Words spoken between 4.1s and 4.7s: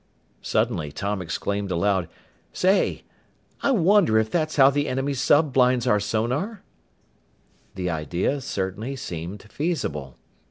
if that's